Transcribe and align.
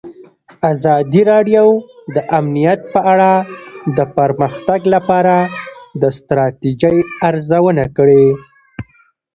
ازادي 0.73 1.21
راډیو 1.31 1.65
د 2.15 2.17
امنیت 2.39 2.79
په 2.93 2.99
اړه 3.13 3.31
د 3.97 3.99
پرمختګ 4.17 4.79
لپاره 4.93 5.35
د 6.01 6.03
ستراتیژۍ 6.17 6.97
ارزونه 7.27 7.85
کړې. 7.97 8.25